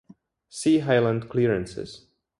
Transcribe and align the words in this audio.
See 0.49 0.79
Highland 0.79 1.29
Clearances. 1.29 2.07